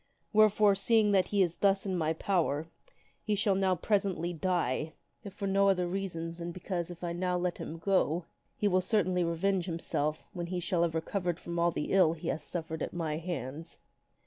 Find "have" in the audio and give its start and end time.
10.81-10.95